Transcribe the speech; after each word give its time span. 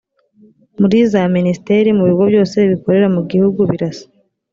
muri 0.79 0.97
za 1.11 1.21
minisiteri 1.35 1.89
mu 1.97 2.03
bigo 2.09 2.23
byose 2.31 2.57
bikorera 2.71 3.07
mu 3.15 3.21
gihugu 3.31 3.59
birasa 3.71 4.05